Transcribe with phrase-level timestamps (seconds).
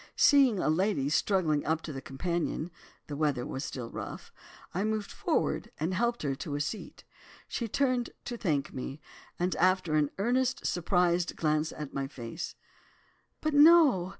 [0.15, 2.71] Seeing a lady struggling up the companion
[3.05, 4.31] (the weather was still rough),
[4.73, 7.03] I moved forward and helped her to a seat.
[7.47, 8.99] She turned to thank me,
[9.37, 14.09] and after an earnest surprised glance at my face—'But, no!